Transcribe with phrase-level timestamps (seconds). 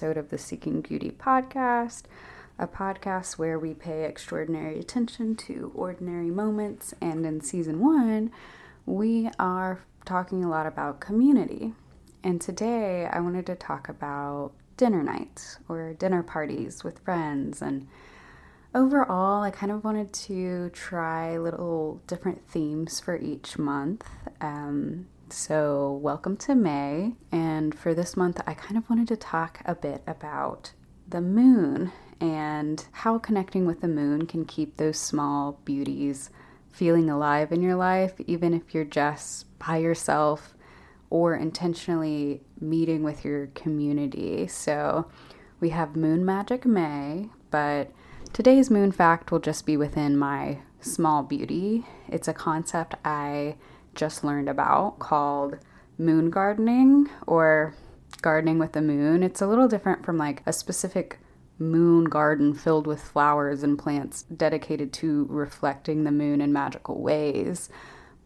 [0.00, 2.04] episode of the Seeking Beauty podcast,
[2.58, 6.94] a podcast where we pay extraordinary attention to ordinary moments.
[7.02, 8.32] And in season one,
[8.86, 11.74] we are talking a lot about community.
[12.24, 17.86] And today, I wanted to talk about dinner nights or dinner parties with friends and
[18.74, 24.08] overall, I kind of wanted to try little different themes for each month.
[24.40, 27.14] Um, so, welcome to May.
[27.30, 30.72] And for this month, I kind of wanted to talk a bit about
[31.08, 36.30] the moon and how connecting with the moon can keep those small beauties
[36.70, 40.54] feeling alive in your life, even if you're just by yourself
[41.10, 44.46] or intentionally meeting with your community.
[44.46, 45.10] So,
[45.60, 47.92] we have Moon Magic May, but
[48.32, 51.84] Today's moon fact will just be within my small beauty.
[52.06, 53.56] It's a concept I
[53.94, 55.58] just learned about called
[55.98, 57.74] moon gardening or
[58.22, 59.22] gardening with the moon.
[59.22, 61.18] It's a little different from like a specific
[61.58, 67.68] moon garden filled with flowers and plants dedicated to reflecting the moon in magical ways.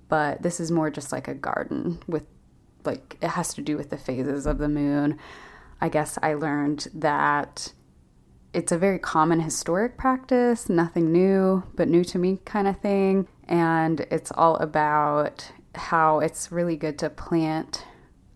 [0.08, 2.24] But this is more just like a garden with
[2.84, 5.18] like it has to do with the phases of the moon.
[5.80, 7.72] I guess I learned that
[8.55, 13.27] it's a very common historic practice, nothing new, but new to me kind of thing.
[13.48, 17.84] And it's all about how it's really good to plant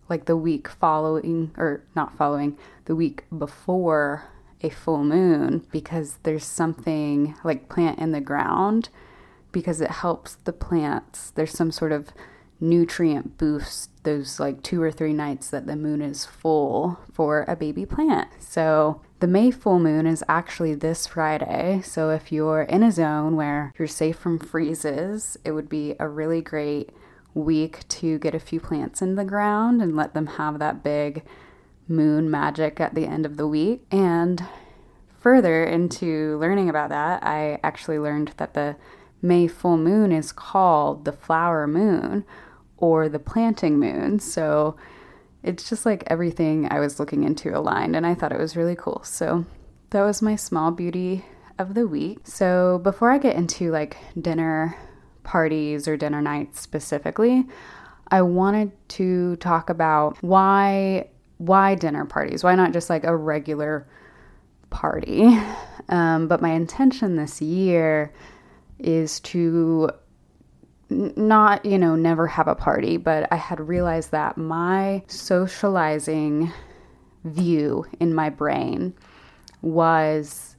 [0.09, 4.25] like the week following, or not following, the week before
[4.61, 8.89] a full moon because there's something like plant in the ground
[9.51, 11.31] because it helps the plants.
[11.31, 12.09] There's some sort of
[12.59, 17.55] nutrient boost those like two or three nights that the moon is full for a
[17.55, 18.27] baby plant.
[18.39, 23.35] So the May full moon is actually this Friday, so if you're in a zone
[23.35, 26.91] where you're safe from freezes, it would be a really great
[27.33, 31.23] week to get a few plants in the ground and let them have that big
[31.87, 33.85] moon magic at the end of the week.
[33.91, 34.45] And
[35.19, 38.77] further into learning about that, I actually learned that the
[39.21, 42.23] May full moon is called the flower moon
[42.77, 44.19] or the planting moon.
[44.19, 44.77] So
[45.43, 48.75] it's just like everything I was looking into aligned, and I thought it was really
[48.75, 49.01] cool.
[49.03, 49.45] So
[49.91, 51.25] that was my small beauty
[51.57, 52.19] of the week.
[52.23, 54.75] So before I get into like dinner
[55.23, 57.45] parties or dinner nights specifically,
[58.09, 62.43] I wanted to talk about why why dinner parties?
[62.43, 63.87] Why not just like a regular
[64.69, 65.37] party?
[65.87, 68.13] Um, but my intention this year
[68.77, 69.89] is to
[70.89, 76.51] not, you know, never have a party, but I had realized that my socializing
[77.23, 78.93] view in my brain
[79.61, 80.55] was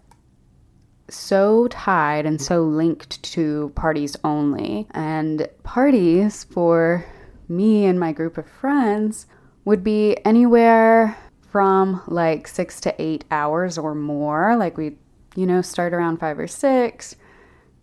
[1.08, 4.86] so tied and so linked to parties only.
[4.92, 7.04] And parties for
[7.48, 9.26] me and my group of friends
[9.64, 11.16] would be anywhere
[11.50, 14.56] from like six to eight hours or more.
[14.56, 14.96] Like we,
[15.34, 17.16] you know, start around five or six,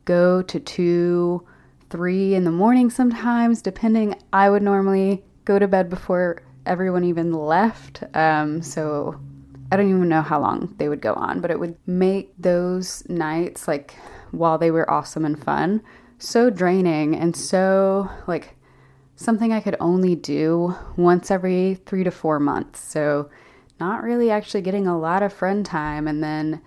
[0.05, 1.45] go to two
[1.89, 4.15] three in the morning sometimes, depending.
[4.33, 8.03] I would normally go to bed before everyone even left.
[8.13, 9.19] Um, so
[9.71, 13.07] I don't even know how long they would go on, but it would make those
[13.09, 13.95] nights, like
[14.31, 15.81] while they were awesome and fun,
[16.19, 18.55] so draining and so like
[19.15, 22.79] something I could only do once every three to four months.
[22.79, 23.29] So
[23.79, 26.07] not really actually getting a lot of friend time.
[26.07, 26.61] And then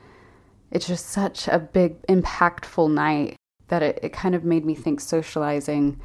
[0.70, 3.36] it's just such a big, impactful night
[3.70, 5.98] that it, it kind of made me think socializing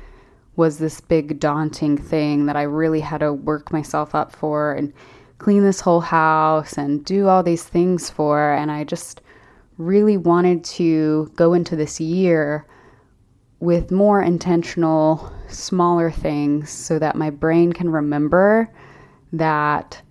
[0.56, 4.94] was this big daunting thing that I really had to work myself up for and
[5.38, 8.54] clean this whole house and do all these things for.
[8.54, 9.22] And I just
[9.78, 12.66] really wanted to go into this year
[13.60, 18.72] with more intentional, smaller things so that my brain can remember
[19.34, 20.02] that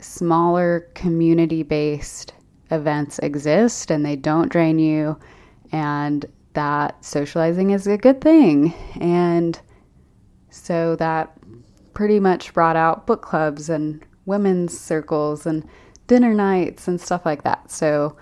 [0.00, 2.34] smaller community based
[2.70, 5.18] events exist and they don't drain you
[5.72, 6.26] and
[6.58, 8.74] that socializing is a good thing.
[9.00, 9.60] And
[10.50, 11.38] so that
[11.94, 15.64] pretty much brought out book clubs and women's circles and
[16.08, 17.70] dinner nights and stuff like that.
[17.70, 18.16] So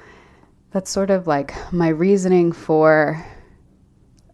[0.71, 3.25] that's sort of like my reasoning for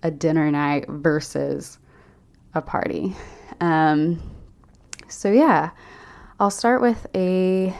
[0.03, 1.79] a dinner night versus
[2.55, 3.15] a party.
[3.61, 4.21] Um,
[5.07, 5.71] so, yeah,
[6.41, 7.73] I'll start with a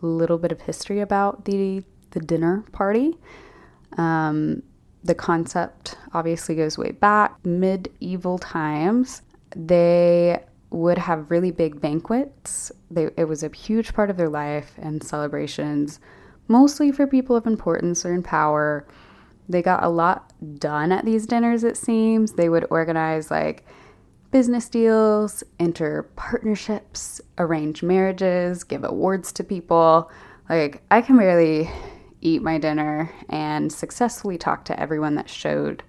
[0.00, 3.16] little bit of history about the, the dinner party.
[3.96, 4.64] Um,
[5.04, 9.22] the concept obviously goes way back, medieval times.
[9.54, 12.70] They would have really big banquets.
[12.90, 16.00] They, it was a huge part of their life and celebrations,
[16.46, 18.86] mostly for people of importance or in power.
[19.48, 22.32] They got a lot done at these dinners, it seems.
[22.32, 23.64] They would organize like
[24.30, 30.10] business deals, enter partnerships, arrange marriages, give awards to people.
[30.50, 31.70] Like, I can barely
[32.20, 35.82] eat my dinner and successfully talk to everyone that showed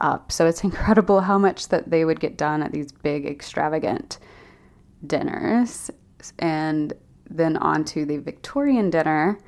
[0.00, 0.32] up.
[0.32, 4.18] So it's incredible how much that they would get done at these big, extravagant
[5.06, 5.90] dinners.
[6.38, 6.92] And
[7.28, 9.38] then on to the Victorian dinner,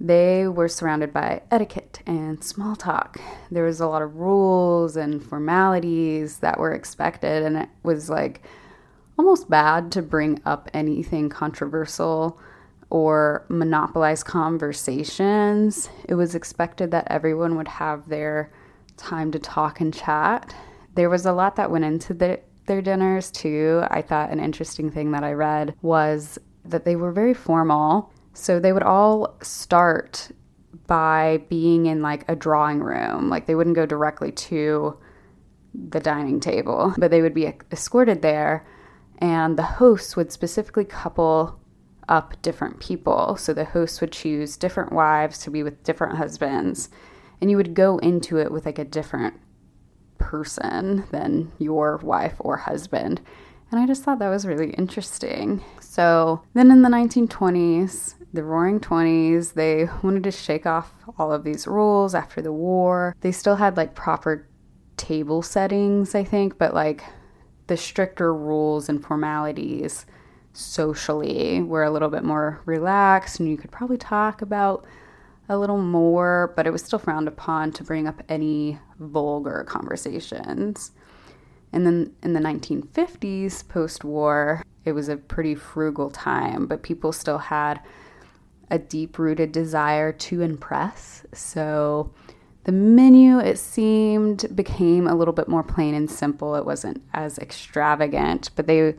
[0.00, 3.18] they were surrounded by etiquette and small talk.
[3.50, 8.42] There was a lot of rules and formalities that were expected, and it was like
[9.18, 12.40] almost bad to bring up anything controversial
[12.90, 15.88] or monopolize conversations.
[16.08, 18.50] It was expected that everyone would have their
[18.96, 20.54] time to talk and chat.
[20.94, 23.82] There was a lot that went into the, their dinners too.
[23.88, 28.58] I thought an interesting thing that I read was that they were very formal so
[28.58, 30.30] they would all start
[30.86, 33.28] by being in like a drawing room.
[33.28, 34.98] Like they wouldn't go directly to
[35.74, 38.66] the dining table, but they would be escorted there.
[39.18, 41.59] And the hosts would specifically couple
[42.10, 43.36] up different people.
[43.36, 46.90] So the hosts would choose different wives to be with different husbands.
[47.40, 49.40] And you would go into it with like a different
[50.18, 53.20] person than your wife or husband.
[53.70, 55.62] And I just thought that was really interesting.
[55.80, 61.44] So then in the 1920s, the roaring 20s, they wanted to shake off all of
[61.44, 63.16] these rules after the war.
[63.20, 64.48] They still had like proper
[64.96, 67.04] table settings, I think, but like
[67.68, 70.04] the stricter rules and formalities
[70.60, 74.84] socially were a little bit more relaxed and you could probably talk about
[75.48, 80.92] a little more, but it was still frowned upon to bring up any vulgar conversations.
[81.72, 87.12] And then in the 1950s, post war, it was a pretty frugal time, but people
[87.12, 87.80] still had
[88.70, 91.24] a deep rooted desire to impress.
[91.32, 92.12] So
[92.64, 96.54] the menu, it seemed, became a little bit more plain and simple.
[96.54, 98.94] It wasn't as extravagant, but they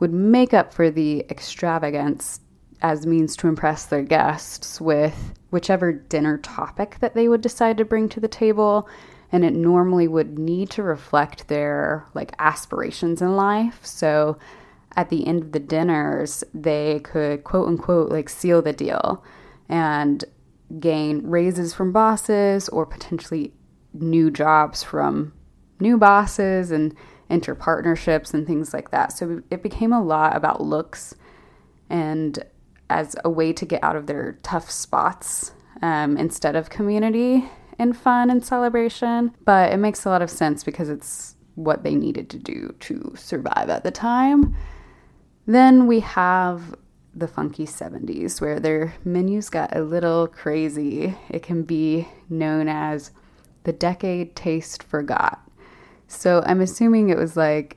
[0.00, 2.40] would make up for the extravagance
[2.82, 7.84] as means to impress their guests with whichever dinner topic that they would decide to
[7.84, 8.88] bring to the table
[9.32, 13.84] and it normally would need to reflect their like aspirations in life.
[13.84, 14.38] So
[14.96, 19.22] at the end of the dinners, they could quote unquote like seal the deal
[19.68, 20.24] and
[20.78, 23.52] gain raises from bosses or potentially
[23.92, 25.32] new jobs from
[25.78, 26.94] new bosses and
[27.30, 29.12] enter partnerships and things like that.
[29.12, 31.14] So it became a lot about looks
[31.88, 32.44] and
[32.88, 37.48] as a way to get out of their tough spots um, instead of community
[37.78, 39.34] and fun and celebration.
[39.44, 43.14] But it makes a lot of sense because it's what they needed to do to
[43.16, 44.56] survive at the time.
[45.46, 46.74] Then we have
[47.14, 51.16] the funky 70s where their menus got a little crazy.
[51.28, 53.10] It can be known as
[53.64, 55.40] the decade taste forgot.
[56.10, 57.76] So I'm assuming it was like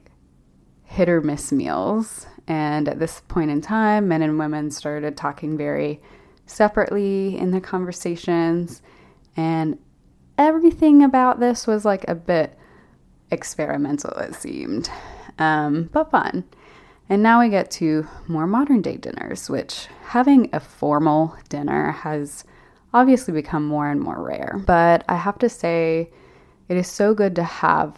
[0.84, 2.26] hit or miss meals.
[2.48, 6.02] And at this point in time, men and women started talking very
[6.46, 8.82] separately in the conversations.
[9.38, 9.78] And
[10.38, 12.58] everything about this was like a bit
[13.32, 14.90] experimental, it seemed,
[15.38, 16.44] um, but fun.
[17.10, 22.44] And now we get to more modern day dinners, which having a formal dinner has
[22.94, 24.62] obviously become more and more rare.
[24.66, 26.10] But I have to say,
[26.68, 27.98] it is so good to have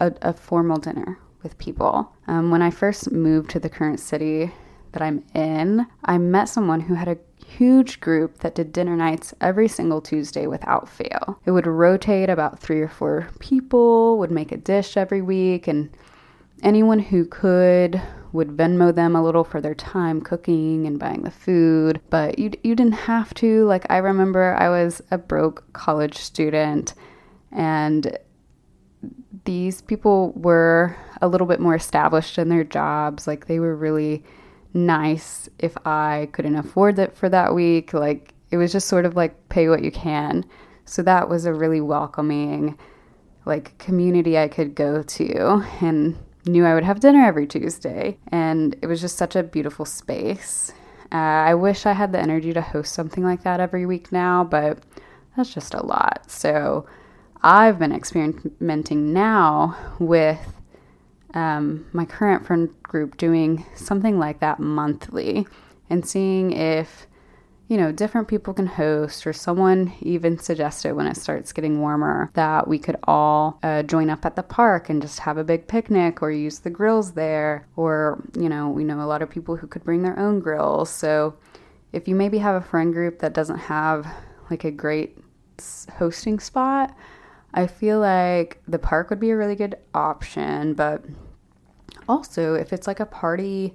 [0.00, 2.12] a, a formal dinner with people.
[2.26, 4.52] Um, when I first moved to the current city
[4.92, 9.34] that I'm in, I met someone who had a huge group that did dinner nights
[9.40, 11.38] every single Tuesday without fail.
[11.44, 15.90] It would rotate about three or four people, would make a dish every week, and
[16.62, 18.00] anyone who could
[18.32, 22.52] would Venmo them a little for their time cooking and buying the food, but you
[22.62, 23.64] you didn't have to.
[23.64, 26.94] Like I remember I was a broke college student
[27.50, 28.16] and
[29.44, 34.24] these people were a little bit more established in their jobs, like they were really
[34.72, 37.92] nice if I couldn't afford it for that week.
[37.92, 40.44] Like it was just sort of like pay what you can.
[40.84, 42.78] So that was a really welcoming
[43.46, 46.16] like community I could go to and
[46.46, 48.18] knew I would have dinner every Tuesday.
[48.28, 50.72] And it was just such a beautiful space.
[51.12, 54.44] Uh, I wish I had the energy to host something like that every week now,
[54.44, 54.78] but
[55.36, 56.30] that's just a lot.
[56.30, 56.86] So
[57.42, 60.54] I've been experimenting now with
[61.32, 65.46] um, my current friend group doing something like that monthly
[65.88, 67.06] and seeing if
[67.68, 72.30] you know different people can host or someone even suggested when it starts getting warmer
[72.34, 75.68] that we could all uh, join up at the park and just have a big
[75.68, 79.54] picnic or use the grills there or you know we know a lot of people
[79.56, 80.90] who could bring their own grills.
[80.90, 81.38] So
[81.92, 84.06] if you maybe have a friend group that doesn't have
[84.50, 85.16] like a great
[85.96, 86.94] hosting spot
[87.52, 91.04] I feel like the park would be a really good option, but
[92.08, 93.74] also if it's like a party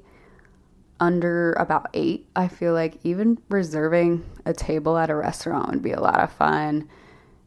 [0.99, 5.91] under about eight, I feel like even reserving a table at a restaurant would be
[5.91, 6.87] a lot of fun.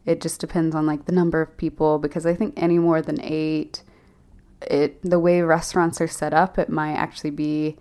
[0.04, 3.20] It just depends on like the number of people because I think any more than
[3.22, 3.82] eight,
[4.62, 7.76] it the way restaurants are set up, it might actually be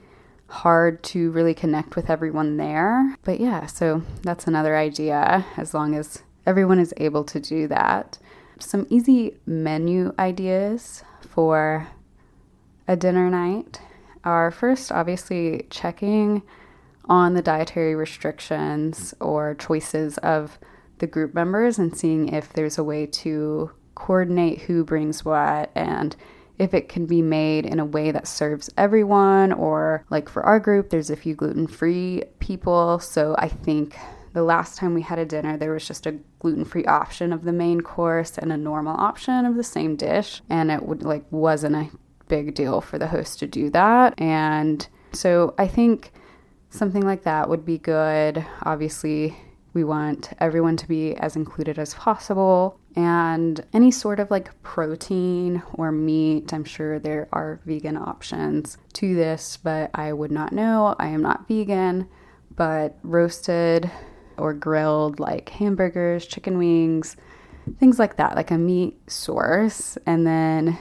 [0.50, 3.18] hard to really connect with everyone there.
[3.24, 8.18] But yeah, so that's another idea as long as everyone is able to do that.
[8.60, 11.88] Some easy menu ideas for
[12.88, 13.82] a dinner night
[14.24, 16.42] are first, obviously, checking
[17.06, 20.58] on the dietary restrictions or choices of
[21.00, 26.16] the group members and seeing if there's a way to coordinate who brings what and
[26.58, 30.60] if it can be made in a way that serves everyone, or like for our
[30.60, 33.00] group, there's a few gluten free people.
[33.00, 33.96] So I think
[34.38, 37.44] the last time we had a dinner, there was just a gluten free option of
[37.44, 40.44] the main course and a normal option of the same dish.
[40.48, 41.90] And it would like wasn't a
[42.28, 44.14] big deal for the host to do that.
[44.22, 46.12] And so I think
[46.70, 48.46] something like that would be good.
[48.62, 49.36] Obviously,
[49.74, 52.80] we want everyone to be as included as possible.
[52.96, 59.16] And any sort of like protein or meat, I'm sure there are vegan options to
[59.16, 60.96] this, but I would not know.
[61.00, 62.08] I am not vegan,
[62.56, 63.90] but roasted
[64.38, 67.16] or grilled like hamburgers, chicken wings,
[67.80, 69.98] things like that, like a meat source.
[70.06, 70.78] And then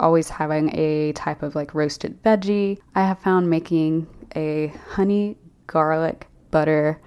[0.00, 2.78] always having a type of like roasted veggie.
[2.94, 4.06] I have found making
[4.36, 7.00] a honey garlic butter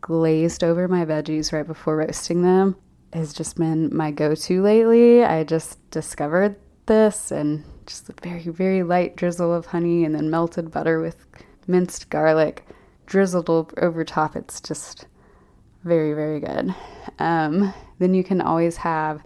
[0.00, 2.76] glazed over my veggies right before roasting them
[3.12, 5.24] has just been my go to lately.
[5.24, 10.30] I just discovered this and just a very, very light drizzle of honey and then
[10.30, 11.26] melted butter with
[11.66, 12.66] minced garlic
[13.06, 14.36] drizzled over top.
[14.36, 15.06] It's just
[15.84, 16.74] very, very good.
[17.18, 19.22] Um, then you can always have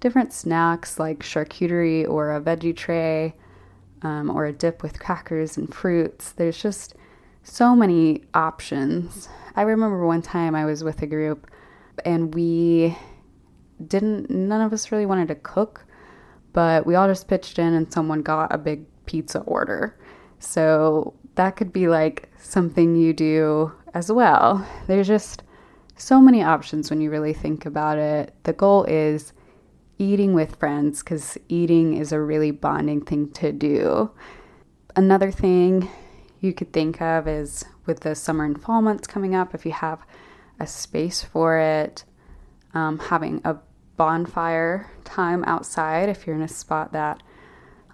[0.00, 3.34] different snacks like charcuterie or a veggie tray
[4.02, 6.32] um, or a dip with crackers and fruits.
[6.32, 6.94] There's just
[7.42, 9.28] so many options.
[9.56, 11.50] I remember one time I was with a group
[12.04, 12.96] and we
[13.86, 15.84] didn't, none of us really wanted to cook,
[16.52, 19.98] but we all just pitched in and someone got a big pizza order.
[20.38, 24.66] So that could be like something you do as well.
[24.86, 25.42] There's just
[25.96, 28.34] so many options when you really think about it.
[28.44, 29.32] The goal is
[29.98, 34.10] eating with friends because eating is a really bonding thing to do.
[34.96, 35.88] Another thing
[36.40, 39.72] you could think of is with the summer and fall months coming up, if you
[39.72, 40.00] have
[40.58, 42.04] a space for it,
[42.74, 43.56] um, having a
[43.96, 47.22] bonfire time outside, if you're in a spot that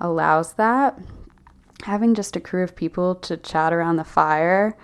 [0.01, 0.99] allows that.
[1.85, 4.77] Having just a crew of people to chat around the fire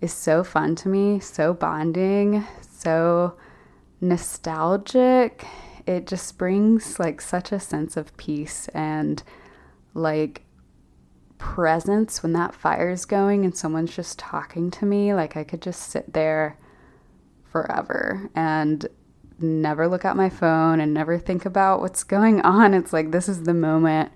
[0.00, 3.36] is so fun to me, so bonding, so
[4.00, 5.46] nostalgic.
[5.86, 9.22] It just brings like such a sense of peace and
[9.94, 10.42] like
[11.38, 15.14] presence when that fire is going and someone's just talking to me.
[15.14, 16.56] Like I could just sit there
[17.50, 18.86] forever and
[19.38, 22.74] never look at my phone and never think about what's going on.
[22.74, 24.12] It's like this is the moment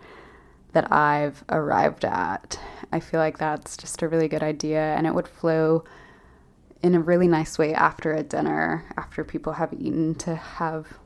[0.76, 2.60] that I've arrived at.
[2.92, 5.84] I feel like that's just a really good idea and it would flow
[6.82, 10.98] in a really nice way after a dinner, after people have eaten, to have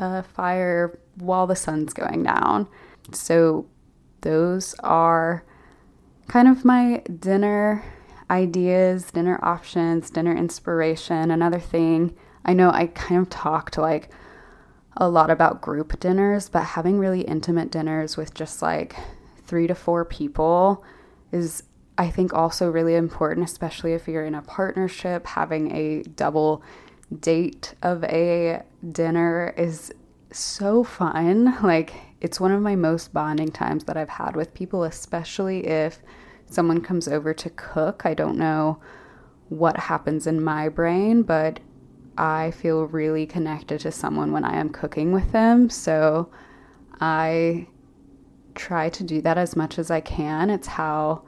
[0.00, 2.66] a fire while the sun's going down.
[3.12, 3.66] So
[4.22, 5.44] those are
[6.28, 7.84] kind of my dinner
[8.30, 11.30] ideas, dinner options, dinner inspiration.
[11.30, 14.08] Another thing, I know I kind of talked like
[14.96, 18.96] a lot about group dinners, but having really intimate dinners with just like
[19.44, 20.84] three to four people
[21.32, 21.64] is,
[21.98, 25.26] I think, also really important, especially if you're in a partnership.
[25.26, 26.62] Having a double
[27.20, 29.92] date of a dinner is
[30.30, 31.56] so fun.
[31.62, 36.00] Like, it's one of my most bonding times that I've had with people, especially if
[36.48, 38.02] someone comes over to cook.
[38.04, 38.80] I don't know
[39.48, 41.60] what happens in my brain, but
[42.16, 45.68] I feel really connected to someone when I am cooking with them.
[45.70, 46.30] So
[47.00, 47.66] I
[48.54, 50.50] try to do that as much as I can.
[50.50, 51.22] It's how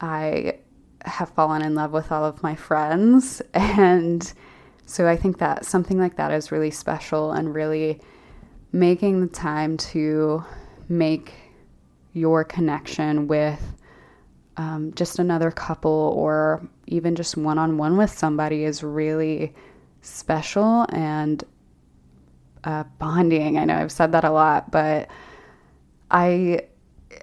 [0.00, 0.58] I
[1.04, 3.42] have fallen in love with all of my friends.
[3.54, 4.32] And
[4.86, 8.00] so I think that something like that is really special and really
[8.72, 10.44] making the time to
[10.88, 11.34] make
[12.12, 13.60] your connection with
[14.56, 19.52] um, just another couple or even just one on one with somebody is really
[20.06, 21.42] special and
[22.64, 23.58] uh, bonding.
[23.58, 25.08] I know I've said that a lot, but
[26.10, 26.60] I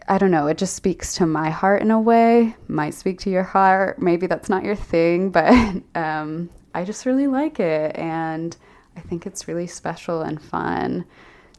[0.08, 2.56] I don't know, it just speaks to my heart in a way.
[2.68, 4.02] Might speak to your heart.
[4.02, 5.54] Maybe that's not your thing, but
[5.96, 8.56] um, I just really like it and
[8.96, 11.06] I think it's really special and fun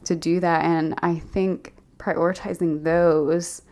[0.05, 0.65] to do that.
[0.65, 3.63] And I think prioritizing those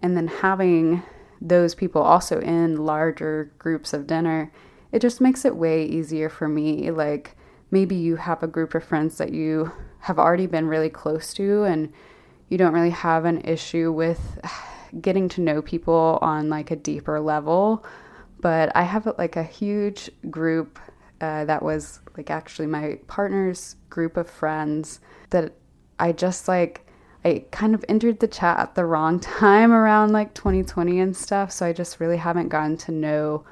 [0.00, 1.02] and then having
[1.40, 4.50] those people also in larger groups of dinner,
[4.92, 6.90] it just makes it way easier for me.
[6.90, 7.36] Like
[7.70, 11.64] maybe you have a group of friends that you have already been really close to
[11.64, 11.92] and
[12.48, 14.38] you don't really have an issue with
[15.00, 17.84] getting to know people on like a deeper level.
[18.40, 20.78] But I have like a huge group
[21.20, 25.00] uh, that was like actually my partner's group of friends
[25.30, 25.54] that
[25.98, 26.86] I just like
[27.24, 31.50] I kind of entered the chat at the wrong time around like 2020 and stuff.
[31.50, 33.44] So I just really haven't gotten to know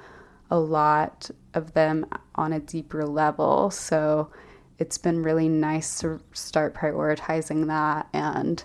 [0.55, 2.07] a lot of them
[2.37, 3.73] on a deeper level.
[3.73, 4.31] So
[4.79, 8.63] it's been really nice to start prioritizing that and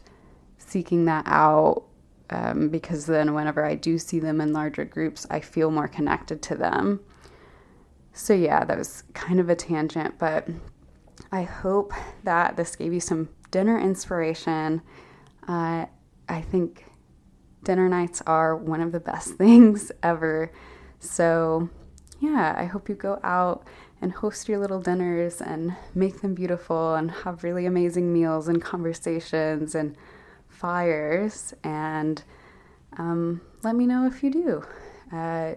[0.59, 1.85] seeking that out
[2.29, 6.43] um, because then whenever I do see them in larger groups, I feel more connected
[6.43, 6.99] to them.
[8.13, 10.47] So, yeah, that was kind of a tangent, but
[11.31, 11.91] I hope
[12.23, 14.83] that this gave you some dinner inspiration.
[15.47, 15.87] Uh,
[16.27, 16.85] I think
[17.63, 20.51] dinner nights are one of the best things ever.
[20.99, 21.69] So,
[22.19, 23.65] yeah, I hope you go out
[24.01, 28.61] and host your little dinners and make them beautiful and have really amazing meals and
[28.61, 29.95] conversations and
[30.47, 31.53] fires.
[31.63, 32.21] And
[32.97, 34.63] um, let me know if you do.
[35.11, 35.55] Uh,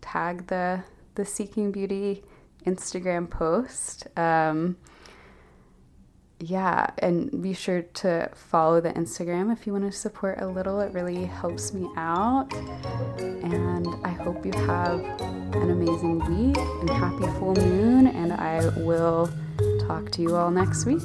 [0.00, 0.82] tag the
[1.14, 2.22] the Seeking Beauty
[2.64, 4.06] Instagram post.
[4.16, 4.76] Um,
[6.40, 10.80] yeah, and be sure to follow the Instagram if you want to support a little.
[10.80, 12.52] It really helps me out.
[13.18, 18.06] And I hope you have an amazing week and happy full moon.
[18.06, 19.28] And I will
[19.86, 21.02] talk to you all next week.